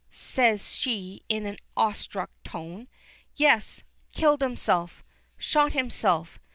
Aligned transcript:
says 0.09 0.73
she 0.73 1.21
in 1.29 1.45
an 1.45 1.57
awestruck 1.77 2.31
tone. 2.43 2.87
"Yes. 3.35 3.83
Killed 4.13 4.41
himself! 4.41 5.03
Shot 5.37 5.73
himself! 5.73 6.39